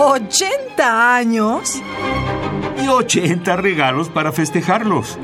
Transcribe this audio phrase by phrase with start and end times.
[0.00, 1.82] ¿80 años?
[2.82, 5.18] Y 80 regalos para festejarlos.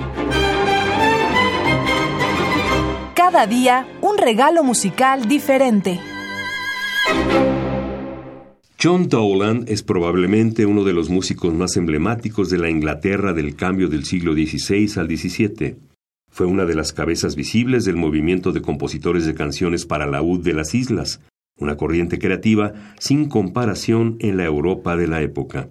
[3.14, 5.98] Cada día un regalo musical diferente.
[8.78, 13.88] John Dowland es probablemente uno de los músicos más emblemáticos de la Inglaterra del cambio
[13.88, 15.76] del siglo XVI al XVII.
[16.30, 20.52] Fue una de las cabezas visibles del movimiento de compositores de canciones para laúd de
[20.52, 21.22] las islas,
[21.58, 25.68] una corriente creativa sin comparación en la Europa de la época.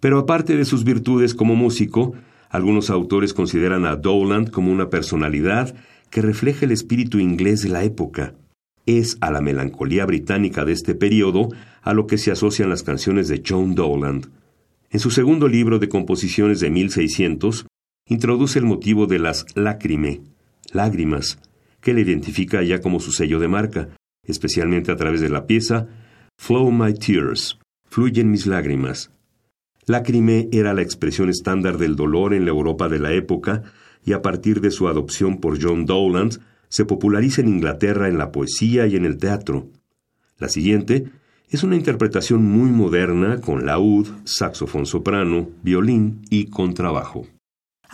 [0.00, 2.14] Pero aparte de sus virtudes como músico,
[2.50, 5.74] algunos autores consideran a Dowland como una personalidad
[6.10, 8.34] que refleja el espíritu inglés de la época.
[8.84, 11.48] Es a la melancolía británica de este periodo
[11.82, 14.28] a lo que se asocian las canciones de John Dowland.
[14.90, 17.66] En su segundo libro de composiciones de 1600,
[18.06, 20.20] introduce el motivo de las lágrime,
[20.72, 21.38] lágrimas,
[21.80, 23.88] que le identifica ya como su sello de marca,
[24.26, 25.88] especialmente a través de la pieza
[26.36, 27.58] Flow My Tears,
[27.88, 29.10] Fluyen mis lágrimas.
[29.86, 33.62] Lágrime era la expresión estándar del dolor en la Europa de la época
[34.04, 38.32] y a partir de su adopción por John Dowland, se populariza en Inglaterra en la
[38.32, 39.68] poesía y en el teatro.
[40.38, 41.04] La siguiente
[41.50, 47.26] es una interpretación muy moderna con laúd, saxofón soprano, violín y contrabajo.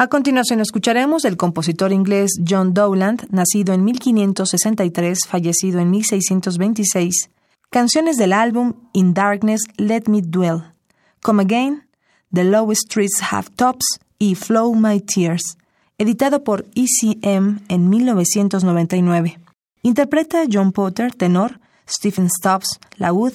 [0.01, 7.31] A continuación escucharemos del compositor inglés John Dowland, nacido en 1563, fallecido en 1626,
[7.69, 10.73] canciones del álbum In Darkness Let Me Dwell,
[11.21, 11.89] Come Again,
[12.33, 15.59] The Lowest Streets Have Tops y Flow My Tears
[15.99, 19.41] editado por ECM en 1999.
[19.83, 23.33] Interpreta John Potter, tenor, Stephen Stubbs, laúd,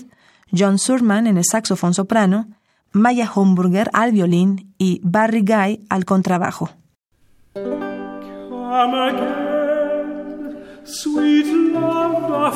[0.58, 2.48] John Surman en el saxofón soprano,
[2.94, 6.70] Maya Homburger al violín y Barry Guy al contrabajo.
[10.86, 12.54] sweet love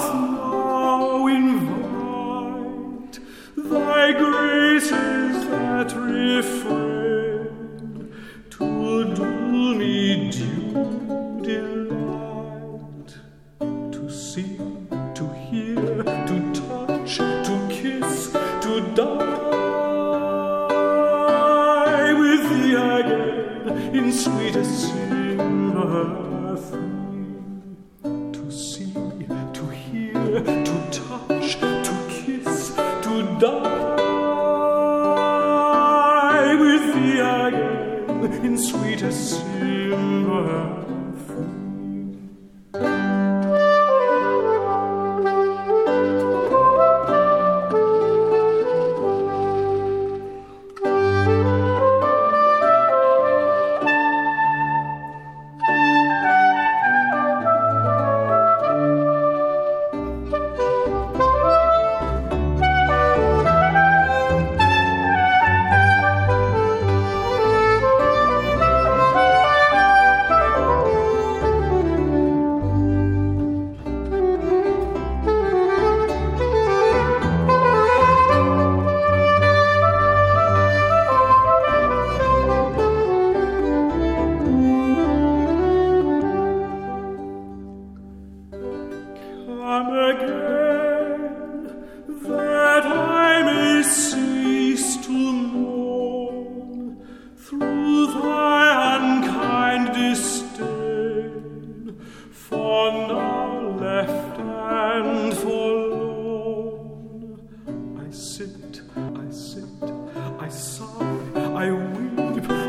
[3.69, 6.86] thy graces that
[24.57, 24.91] Yes.
[24.91, 25.06] see.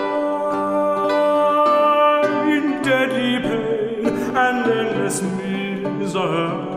[2.52, 6.69] in deadly pain and endless misery.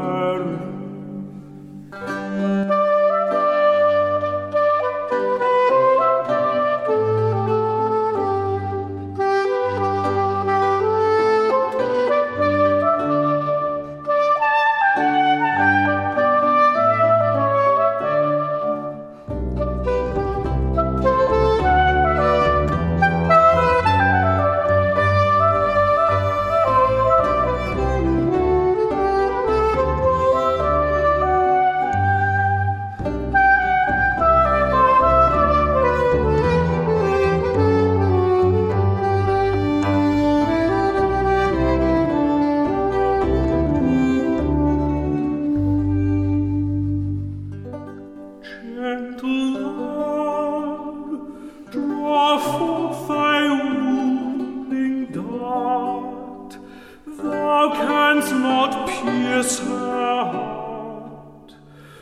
[59.42, 61.50] his heart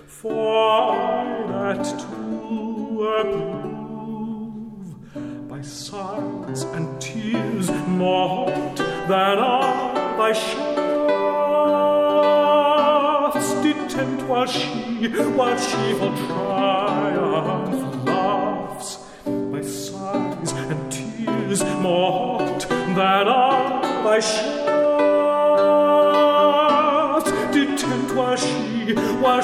[0.06, 2.14] for all that to
[3.18, 4.88] approve.
[5.48, 10.60] By sighs and tears more hot than are thy shafts.
[13.62, 15.08] Did tempt while she
[15.38, 18.90] while she for triumph laughs.
[19.24, 24.49] By sighs and tears more hot than are thy shafts.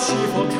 [0.07, 0.56] 希望。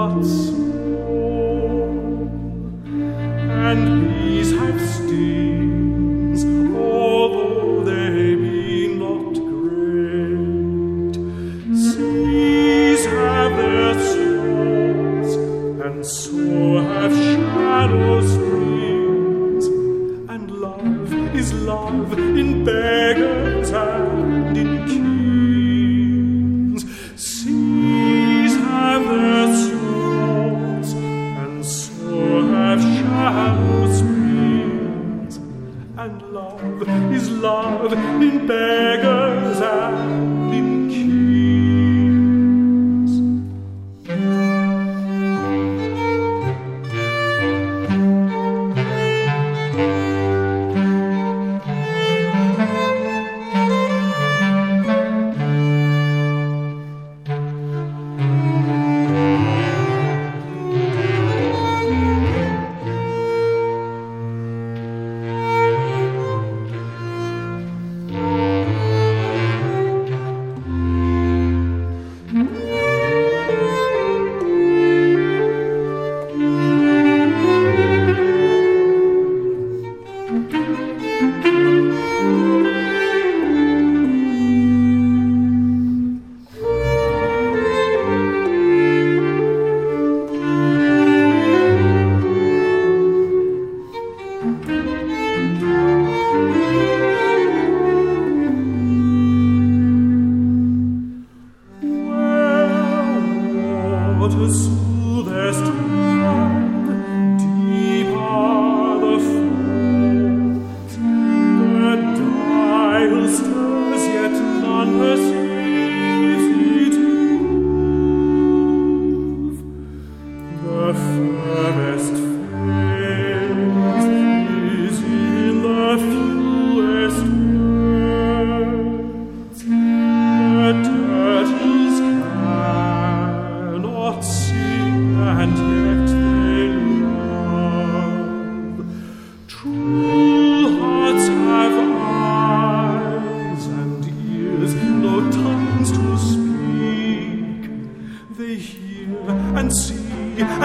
[0.00, 0.89] Thoughts.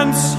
[0.06, 0.35] once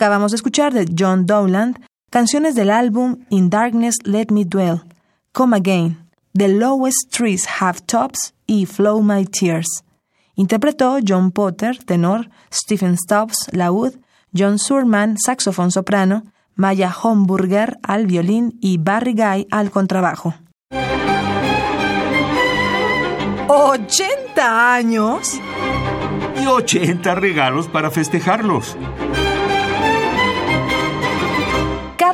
[0.00, 1.78] Acabamos de escuchar de John Dowland
[2.08, 4.80] canciones del álbum In Darkness Let Me Dwell,
[5.32, 9.84] Come Again, The Lowest Trees Have Tops y Flow My Tears.
[10.36, 13.92] Interpretó John Potter, tenor, Stephen Stubbs, laúd,
[14.34, 16.22] John Surman, saxofón soprano,
[16.54, 20.32] Maya Homburger al violín y Barry Guy al contrabajo.
[23.48, 25.38] ¿80 años?
[26.42, 28.78] Y 80 regalos para festejarlos.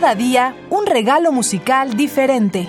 [0.06, 2.68] Cada día un regalo musical diferente.